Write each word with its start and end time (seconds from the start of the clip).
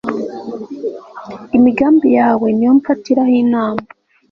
imigambi 1.57 2.07
yawe 2.19 2.47
ni 2.55 2.65
yo 2.67 2.71
mfatiraho 2.77 3.33
inama 3.43 3.81